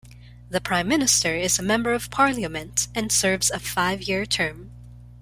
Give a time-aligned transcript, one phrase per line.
[0.49, 4.71] The prime minister is a member of parliament and serves a five-year term.